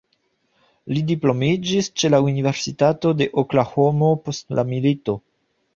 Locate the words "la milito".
4.61-5.23